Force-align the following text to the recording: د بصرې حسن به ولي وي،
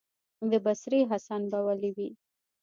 د 0.51 0.53
بصرې 0.65 1.01
حسن 1.11 1.41
به 1.51 1.59
ولي 1.67 1.91
وي، 1.95 2.09